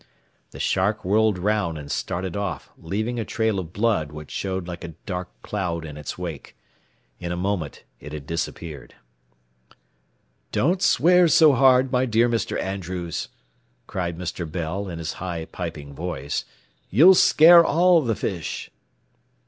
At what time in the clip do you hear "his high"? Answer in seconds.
14.97-15.45